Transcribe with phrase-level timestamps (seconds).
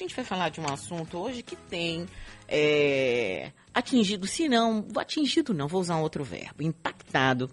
[0.00, 2.06] A gente vai falar de um assunto hoje que tem
[2.48, 7.50] é, atingido, se não, atingido não, vou usar um outro verbo, impactado,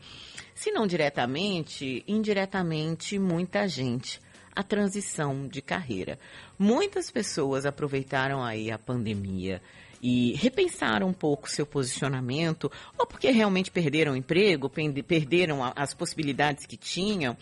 [0.56, 4.22] se não diretamente, indiretamente, muita gente.
[4.56, 6.18] A transição de carreira.
[6.58, 9.62] Muitas pessoas aproveitaram aí a pandemia
[10.02, 14.72] e repensaram um pouco seu posicionamento, ou porque realmente perderam o emprego,
[15.06, 17.36] perderam as possibilidades que tinham,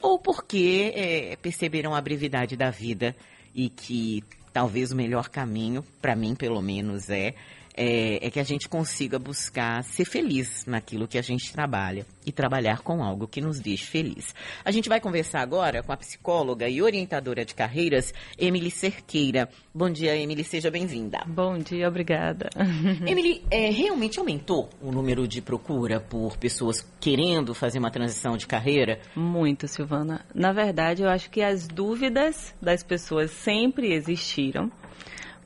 [0.00, 3.16] ou porque é, perceberam a brevidade da vida
[3.54, 4.24] e que
[4.54, 7.34] talvez o melhor caminho, para mim pelo menos, é,
[7.76, 12.30] é, é, que a gente consiga buscar ser feliz naquilo que a gente trabalha e
[12.30, 14.34] trabalhar com algo que nos deixe feliz.
[14.64, 19.48] A gente vai conversar agora com a psicóloga e orientadora de carreiras, Emily Cerqueira.
[19.74, 21.22] Bom dia, Emily, seja bem-vinda.
[21.26, 22.48] Bom dia, obrigada.
[23.06, 28.46] Emily, é, realmente aumentou o número de procura por pessoas querendo fazer uma transição de
[28.46, 29.00] carreira?
[29.16, 30.24] Muito, Silvana.
[30.34, 34.70] Na verdade, eu acho que as dúvidas das pessoas sempre existiram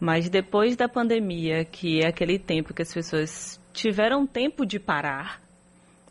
[0.01, 5.41] mas depois da pandemia, que é aquele tempo que as pessoas tiveram tempo de parar,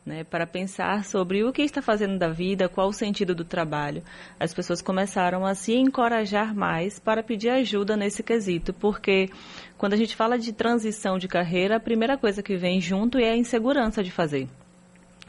[0.06, 4.02] né, para pensar sobre o que está fazendo da vida, qual o sentido do trabalho,
[4.40, 9.30] as pessoas começaram a se encorajar mais para pedir ajuda nesse quesito, porque
[9.78, 13.32] quando a gente fala de transição de carreira, a primeira coisa que vem junto é
[13.32, 14.48] a insegurança de fazer.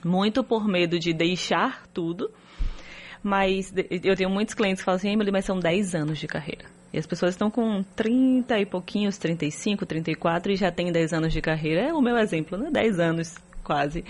[0.04, 2.30] Muito por medo de deixar tudo,
[3.20, 3.74] mas
[4.04, 6.77] eu tenho muitos clientes que falam assim, Emily, mas são 10 anos de carreira.
[6.92, 11.32] E as pessoas estão com 30 e pouquinhos, 35, 34 e já têm 10 anos
[11.32, 11.82] de carreira.
[11.82, 12.70] É o meu exemplo, né?
[12.70, 14.02] 10 anos quase.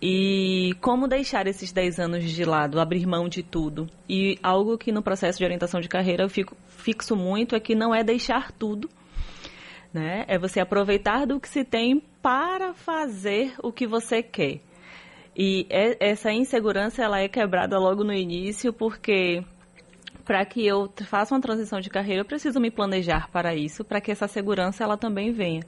[0.00, 3.88] E como deixar esses 10 anos de lado, abrir mão de tudo?
[4.08, 7.74] E algo que no processo de orientação de carreira eu fico, fixo muito é que
[7.74, 8.88] não é deixar tudo,
[9.92, 10.24] né?
[10.28, 14.60] É você aproveitar do que se tem para fazer o que você quer.
[15.36, 19.42] E é, essa insegurança ela é quebrada logo no início porque
[20.24, 24.00] para que eu faça uma transição de carreira, eu preciso me planejar para isso, para
[24.00, 25.62] que essa segurança ela também venha.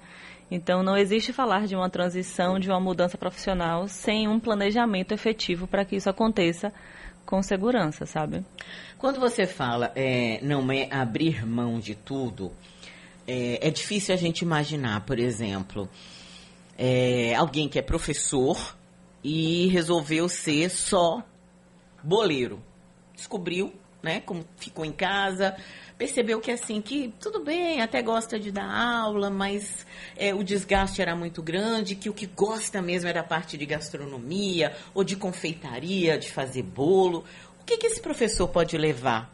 [0.51, 5.67] Então, não existe falar de uma transição, de uma mudança profissional, sem um planejamento efetivo
[5.67, 6.73] para que isso aconteça
[7.25, 8.45] com segurança, sabe?
[8.99, 12.53] Quando você fala é, não é abrir mão de tudo,
[13.27, 15.89] é, é difícil a gente imaginar, por exemplo,
[16.77, 18.77] é, alguém que é professor
[19.23, 21.23] e resolveu ser só
[22.03, 22.63] boleiro.
[23.15, 23.73] Descobriu
[24.05, 24.21] né?
[24.21, 25.57] Como ficou em casa,
[25.99, 31.01] percebeu que assim, que tudo bem, até gosta de dar aula, mas é, o desgaste
[31.01, 35.17] era muito grande, que o que gosta mesmo era a parte de gastronomia ou de
[35.17, 37.25] confeitaria, de fazer bolo.
[37.61, 39.33] O que, que esse professor pode levar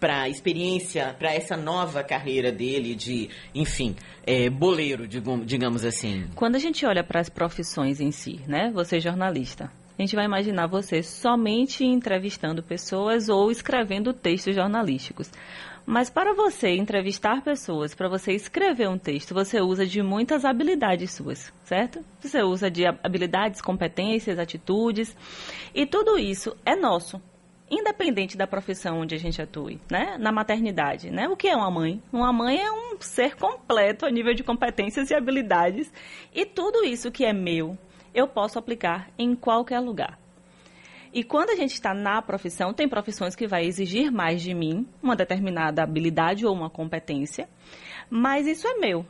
[0.00, 3.94] para a experiência, para essa nova carreira dele de, enfim,
[4.26, 6.26] é, boleiro, digamos assim?
[6.34, 8.70] Quando a gente olha para as profissões em si, né?
[8.72, 15.30] Você é jornalista, a gente vai imaginar você somente entrevistando pessoas ou escrevendo textos jornalísticos.
[15.84, 21.12] Mas para você entrevistar pessoas, para você escrever um texto, você usa de muitas habilidades
[21.12, 22.02] suas, certo?
[22.18, 25.14] Você usa de habilidades, competências, atitudes.
[25.74, 27.20] E tudo isso é nosso,
[27.70, 30.16] independente da profissão onde a gente atue, né?
[30.18, 31.28] Na maternidade, né?
[31.28, 32.02] O que é uma mãe?
[32.10, 35.92] Uma mãe é um ser completo a nível de competências e habilidades.
[36.34, 37.76] E tudo isso que é meu,
[38.14, 40.18] eu posso aplicar em qualquer lugar.
[41.12, 44.86] E quando a gente está na profissão, tem profissões que vai exigir mais de mim,
[45.02, 47.48] uma determinada habilidade ou uma competência,
[48.08, 49.04] mas isso é meu.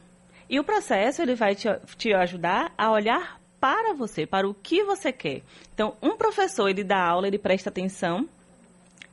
[0.49, 4.83] E o processo ele vai te, te ajudar a olhar para você, para o que
[4.83, 5.43] você quer.
[5.75, 8.27] Então, um professor ele dá aula, ele presta atenção,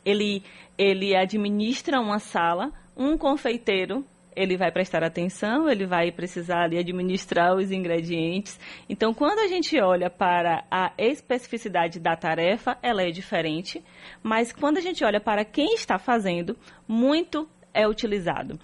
[0.05, 0.41] ele
[0.77, 4.05] ele administra uma sala, um confeiteiro
[4.37, 8.59] ele vai prestar atenção, ele vai precisar ali, administrar os ingredientes.
[8.87, 13.83] Então, quando a gente olha para a especificidade da tarefa, ela é diferente,
[14.21, 16.55] mas quando a gente olha para quem está fazendo,
[16.87, 18.59] muito é utilizado.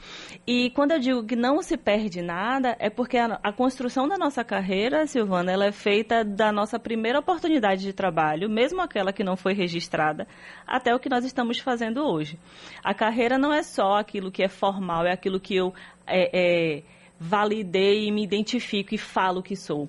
[0.45, 4.17] E quando eu digo que não se perde nada, é porque a, a, construção da
[4.17, 9.23] nossa carreira, Silvana, ela é feita da nossa primeira oportunidade de trabalho, mesmo aquela que
[9.23, 10.27] não foi registrada,
[10.65, 12.39] até o que nós estamos fazendo hoje.
[12.83, 15.71] A carreira não é só aquilo que é formal, é aquilo que eu
[16.07, 16.83] é, é,
[17.19, 19.87] validei e me identifico e falo que sou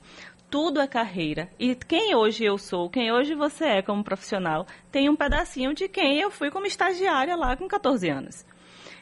[0.51, 1.49] tudo é carreira.
[1.59, 5.89] E quem hoje eu sou, quem hoje você é como profissional, tem um pedacinho de
[5.89, 8.47] quem eu fui como estagiária lá com 14 anos.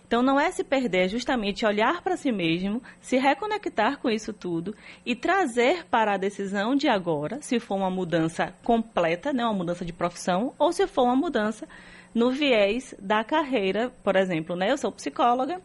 [0.06, 4.32] Então, não é se perder, é justamente olhar para si mesmo, se reconectar com isso
[4.32, 4.74] tudo
[5.06, 9.84] e trazer para a decisão de agora, se for uma mudança completa, né, uma mudança
[9.84, 11.66] de profissão, ou se for uma mudança
[12.14, 15.60] no viés da carreira, por exemplo, né, eu sou psicóloga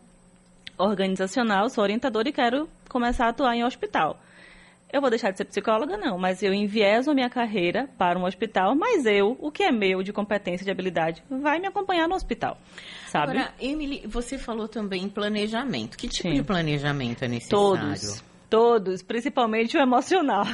[0.77, 4.17] organizacional, sou orientadora e quero começar a atuar em hospital.
[4.91, 5.97] Eu vou deixar de ser psicóloga?
[5.97, 9.71] Não, mas eu envieso a minha carreira para um hospital, mas eu, o que é
[9.71, 12.57] meu de competência, de habilidade, vai me acompanhar no hospital,
[13.07, 13.31] sabe?
[13.31, 15.97] Agora, Emily, você falou também em planejamento.
[15.97, 16.35] Que tipo Sim.
[16.35, 17.79] de planejamento é necessário?
[17.79, 18.23] Todos.
[18.49, 20.45] Todos, principalmente o emocional.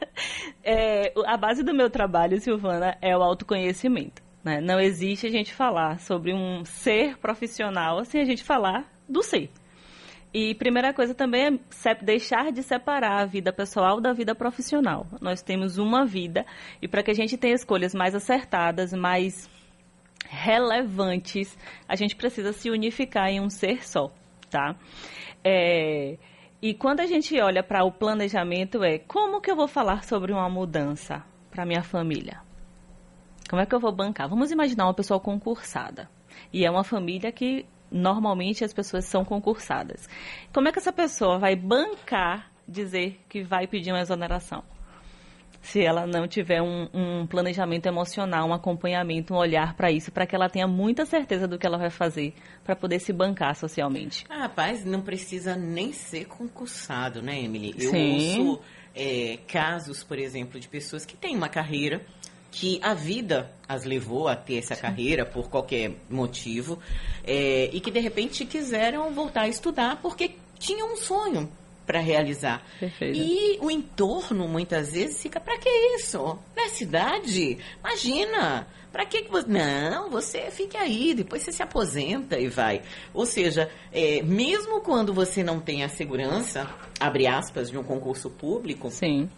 [0.64, 4.22] é, a base do meu trabalho, Silvana, é o autoconhecimento.
[4.42, 4.60] Né?
[4.62, 9.50] Não existe a gente falar sobre um ser profissional sem a gente falar do ser.
[10.38, 15.06] E primeira coisa também é deixar de separar a vida pessoal da vida profissional.
[15.18, 16.44] Nós temos uma vida
[16.82, 19.48] e para que a gente tenha escolhas mais acertadas, mais
[20.28, 21.56] relevantes,
[21.88, 24.12] a gente precisa se unificar em um ser só,
[24.50, 24.76] tá?
[25.42, 26.18] É,
[26.60, 30.34] e quando a gente olha para o planejamento é como que eu vou falar sobre
[30.34, 32.42] uma mudança para minha família?
[33.48, 34.28] Como é que eu vou bancar?
[34.28, 36.10] Vamos imaginar uma pessoa concursada.
[36.52, 40.08] E é uma família que normalmente as pessoas são concursadas.
[40.52, 44.62] Como é que essa pessoa vai bancar dizer que vai pedir uma exoneração?
[45.62, 50.24] Se ela não tiver um, um planejamento emocional, um acompanhamento, um olhar para isso, para
[50.24, 54.24] que ela tenha muita certeza do que ela vai fazer para poder se bancar socialmente.
[54.28, 57.74] Ah, rapaz, não precisa nem ser concursado, né, Emily?
[57.76, 58.12] Eu Sim.
[58.12, 58.62] ouço
[58.94, 62.00] é, casos, por exemplo, de pessoas que têm uma carreira
[62.50, 66.78] que a vida as levou a ter essa carreira por qualquer motivo
[67.24, 71.50] é, e que de repente quiseram voltar a estudar porque tinham um sonho
[71.86, 72.62] para realizar.
[72.80, 73.16] Perfeito.
[73.16, 76.38] E o entorno muitas vezes fica para que isso?
[76.56, 77.58] Na cidade?
[77.78, 78.66] Imagina.
[78.90, 79.46] Para que, que você.
[79.46, 82.82] Não, você fique aí, depois você se aposenta e vai.
[83.12, 86.66] Ou seja, é, mesmo quando você não tem a segurança,
[86.98, 88.90] abre aspas, de um concurso público.
[88.90, 89.28] Sim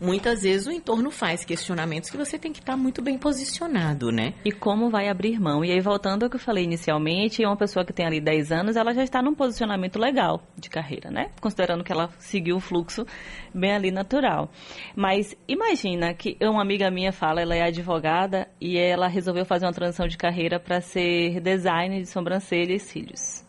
[0.00, 4.34] muitas vezes o entorno faz questionamentos que você tem que estar muito bem posicionado, né?
[4.44, 5.64] E como vai abrir mão?
[5.64, 8.76] E aí, voltando ao que eu falei inicialmente, uma pessoa que tem ali 10 anos,
[8.76, 11.30] ela já está num posicionamento legal de carreira, né?
[11.40, 13.06] Considerando que ela seguiu o fluxo
[13.54, 14.50] bem ali natural.
[14.96, 19.72] Mas imagina que uma amiga minha fala, ela é advogada e ela resolveu fazer uma
[19.72, 23.44] transição de carreira para ser designer de sobrancelha e cílios.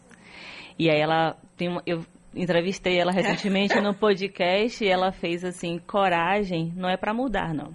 [0.77, 2.03] E aí ela tem uma, eu
[2.35, 7.73] entrevistei ela recentemente no podcast e ela fez assim: coragem não é para mudar, não.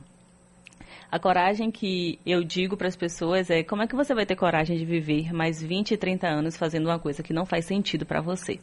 [1.11, 4.35] A coragem que eu digo para as pessoas é como é que você vai ter
[4.35, 8.21] coragem de viver mais 20, 30 anos fazendo uma coisa que não faz sentido para
[8.21, 8.59] você.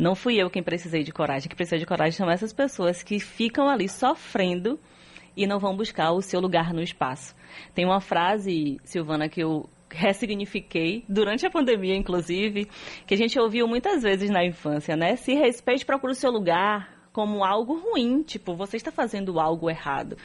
[0.00, 3.18] Não fui eu quem precisei de coragem, quem precisa de coragem são essas pessoas que
[3.18, 4.78] ficam ali sofrendo
[5.36, 7.34] e não vão buscar o seu lugar no espaço.
[7.74, 12.68] Tem uma frase, Silvana, que eu ressignifiquei durante a pandemia, inclusive,
[13.06, 15.16] que a gente ouviu muitas vezes na infância, né?
[15.16, 20.16] Se respeite, procure o seu lugar como algo ruim, tipo, você está fazendo algo errado.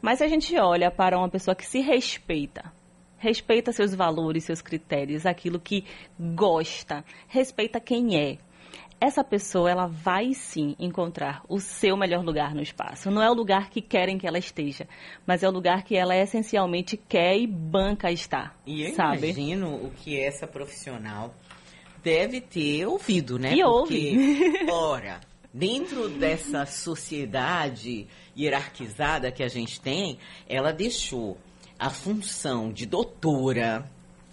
[0.00, 2.72] Mas se a gente olha para uma pessoa que se respeita,
[3.16, 5.84] respeita seus valores, seus critérios, aquilo que
[6.18, 8.38] gosta, respeita quem é,
[9.02, 13.10] essa pessoa ela vai sim encontrar o seu melhor lugar no espaço.
[13.10, 14.86] Não é o lugar que querem que ela esteja,
[15.26, 18.56] mas é o lugar que ela essencialmente quer e banca estar.
[18.64, 19.26] E eu sabe?
[19.26, 21.34] imagino o que essa profissional
[22.00, 23.54] deve ter ouvido, né?
[23.54, 24.66] E Porque, ouve.
[24.70, 25.20] ora,
[25.52, 28.06] dentro dessa sociedade
[28.38, 30.16] hierarquizada que a gente tem,
[30.48, 31.36] ela deixou
[31.76, 33.84] a função de doutora,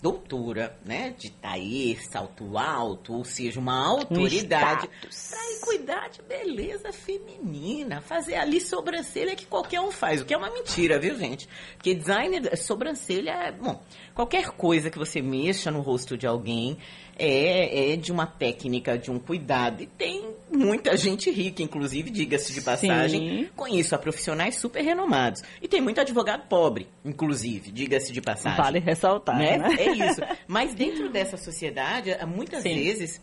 [0.02, 6.92] doutora, né, de taê, salto alto, ou seja, uma autoridade para ir cuidar de beleza
[6.92, 11.48] feminina, fazer ali sobrancelha que qualquer um faz, o que é uma mentira, viu, gente?
[11.76, 13.82] Porque design sobrancelha é, bom,
[14.16, 16.78] qualquer coisa que você mexa no rosto de alguém
[17.20, 19.84] é, é de uma técnica, de um cuidado.
[19.84, 23.20] E tem muita gente rica, inclusive, diga-se de passagem.
[23.20, 23.50] Sim.
[23.56, 25.44] Conheço a profissionais super renomados.
[25.62, 28.58] E tem muito advogado pobre, inclusive, diga-se de passagem.
[28.64, 29.58] Vale ressaltar, né?
[29.58, 29.76] né?
[29.78, 30.22] É isso.
[30.48, 32.76] Mas dentro dessa sociedade, muitas Sim.
[32.76, 33.22] vezes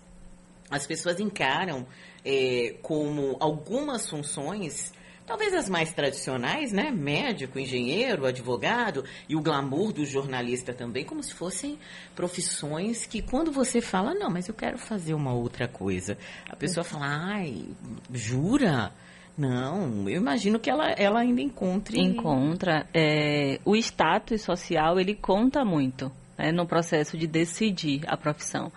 [0.70, 1.86] as pessoas encaram
[2.24, 4.92] é, como algumas funções
[5.26, 6.90] talvez as mais tradicionais, né?
[6.90, 11.78] Médico, engenheiro, advogado e o glamour do jornalista também, como se fossem
[12.14, 16.16] profissões que quando você fala, não, mas eu quero fazer uma outra coisa,
[16.48, 17.64] a pessoa fala, ai,
[18.12, 18.92] jura?
[19.36, 22.00] Não, eu imagino que ela, ela ainda encontre.
[22.00, 22.86] Encontra.
[22.94, 28.72] É, o status social, ele conta muito né, no processo de decidir a profissão.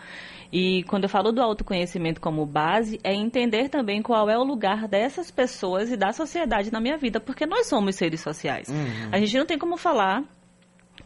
[0.52, 4.88] E quando eu falo do autoconhecimento como base, é entender também qual é o lugar
[4.88, 8.68] dessas pessoas e da sociedade na minha vida, porque nós somos seres sociais.
[8.68, 9.10] Uhum.
[9.12, 10.24] A gente não tem como falar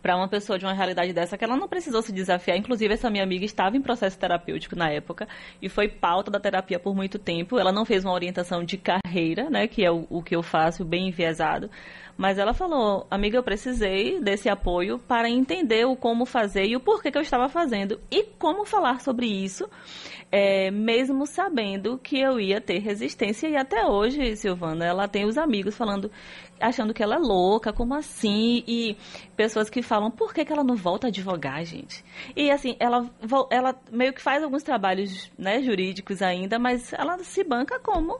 [0.04, 2.58] para uma pessoa de uma realidade dessa que ela não precisou se desafiar.
[2.58, 5.26] Inclusive, essa minha amiga estava em processo terapêutico na época
[5.62, 7.58] e foi pauta da terapia por muito tempo.
[7.58, 10.84] Ela não fez uma orientação de carreira, né, que é o, o que eu faço,
[10.84, 11.70] bem enviesado.
[12.18, 16.80] Mas ela falou, amiga, eu precisei desse apoio para entender o como fazer e o
[16.82, 19.68] porquê que eu estava fazendo e como falar sobre isso
[20.34, 23.48] é, mesmo sabendo que eu ia ter resistência.
[23.48, 26.10] E até hoje, Silvana, ela tem os amigos falando,
[26.60, 28.64] achando que ela é louca, como assim?
[28.68, 28.98] E
[29.38, 32.04] pessoas que falam, por que, que ela não volta a advogar, gente?
[32.36, 33.08] E assim, ela,
[33.52, 38.20] ela meio que faz alguns trabalhos né, jurídicos ainda, mas ela se banca como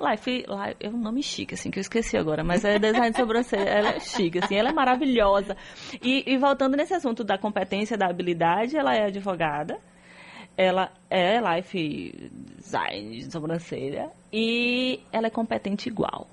[0.00, 3.16] Life, Life, é um nome chique, assim, que eu esqueci agora, mas é design de
[3.16, 5.56] sobrancelha, ela é chique, assim, ela é maravilhosa.
[6.02, 9.78] E, e voltando nesse assunto da competência, da habilidade, ela é advogada,
[10.56, 16.26] ela é life design de sobrancelha e ela é competente igual.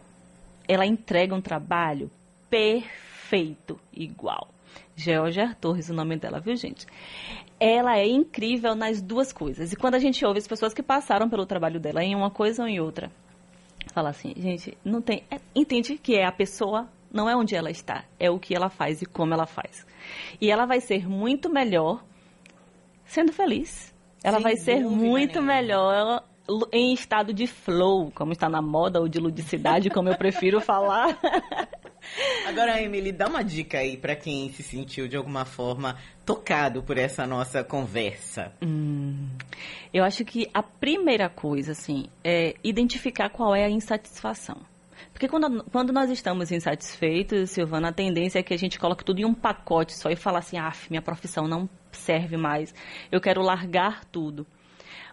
[0.68, 2.10] Ela entrega um trabalho
[2.50, 4.48] perfeito igual.
[4.96, 6.88] Georgia Torres, o nome dela, viu, gente?
[7.60, 9.74] Ela é incrível nas duas coisas.
[9.74, 12.64] E quando a gente ouve as pessoas que passaram pelo trabalho dela em uma coisa
[12.64, 13.12] ou em outra,
[13.94, 15.24] fala assim, gente, não tem.
[15.30, 18.70] É, entende que é a pessoa, não é onde ela está, é o que ela
[18.70, 19.86] faz e como ela faz.
[20.40, 22.04] E ela vai ser muito melhor
[23.06, 23.93] sendo feliz
[24.24, 25.54] ela Sem vai ser muito nenhuma.
[25.54, 26.24] melhor
[26.72, 31.18] em estado de flow, como está na moda, ou de ludicidade, como eu prefiro falar.
[32.46, 36.98] Agora, Emily, dá uma dica aí para quem se sentiu de alguma forma tocado por
[36.98, 38.52] essa nossa conversa.
[38.62, 39.30] Hum,
[39.94, 44.58] eu acho que a primeira coisa, assim, é identificar qual é a insatisfação.
[45.12, 49.20] Porque quando, quando nós estamos insatisfeitos, Silvana, a tendência é que a gente coloque tudo
[49.20, 52.74] em um pacote só e fala assim, ah, minha profissão não serve mais,
[53.12, 54.46] eu quero largar tudo.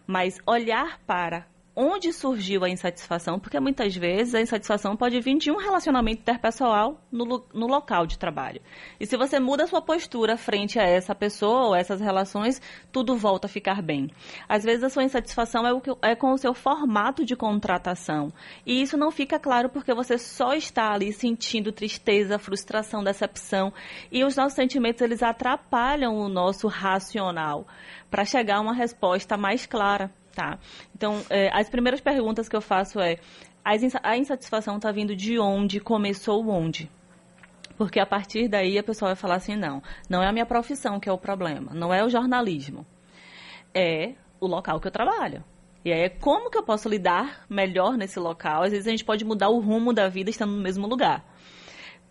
[0.06, 5.50] Mas olhar para onde surgiu a insatisfação, porque muitas vezes a insatisfação pode vir de
[5.50, 8.60] um relacionamento interpessoal no, no local de trabalho.
[8.98, 12.60] E se você muda a sua postura frente a essa pessoa ou essas relações,
[12.90, 14.10] tudo volta a ficar bem.
[14.48, 18.32] Às vezes a sua insatisfação é, o que, é com o seu formato de contratação.
[18.66, 23.72] E isso não fica claro porque você só está ali sentindo tristeza, frustração, decepção.
[24.10, 27.66] E os nossos sentimentos, eles atrapalham o nosso racional
[28.10, 30.10] para chegar a uma resposta mais clara.
[30.34, 30.58] Tá.
[30.94, 33.18] Então, é, as primeiras perguntas que eu faço é:
[33.64, 35.80] a insatisfação está vindo de onde?
[35.80, 36.90] Começou onde?
[37.76, 41.00] Porque a partir daí a pessoa vai falar assim: não, não é a minha profissão
[41.00, 42.87] que é o problema, não é o jornalismo,
[43.75, 45.44] é o local que eu trabalho.
[45.84, 48.62] E aí, como que eu posso lidar melhor nesse local?
[48.62, 51.25] Às vezes a gente pode mudar o rumo da vida estando no mesmo lugar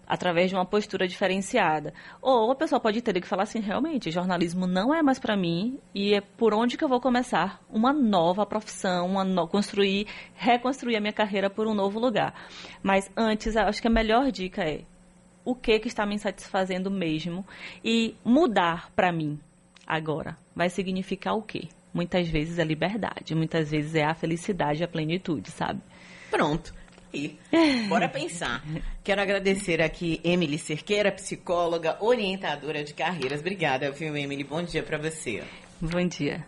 [0.10, 1.94] através de uma postura diferenciada.
[2.20, 5.80] Ou a pessoa pode ter que falar assim, realmente, jornalismo não é mais para mim
[5.94, 9.48] e é por onde que eu vou começar uma nova profissão, uma no...
[9.48, 12.34] construir, reconstruir a minha carreira por um novo lugar.
[12.82, 14.82] Mas antes, acho que a melhor dica é
[15.46, 17.46] o que que está me satisfazendo mesmo
[17.86, 19.40] e mudar para mim
[19.86, 21.70] agora vai significar o quê?
[21.92, 25.82] Muitas vezes é liberdade, muitas vezes é a felicidade, a plenitude, sabe?
[26.30, 26.74] Pronto.
[27.88, 28.64] Bora pensar.
[29.04, 33.40] Quero agradecer aqui Emily Cerqueira, psicóloga, orientadora de carreiras.
[33.40, 34.44] Obrigada, viu, Emily?
[34.44, 35.44] Bom dia para você.
[35.82, 36.46] Bom dia.